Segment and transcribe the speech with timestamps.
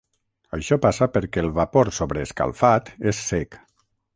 [0.57, 3.61] Això passa perquè el vapor sobreescalfat és sec.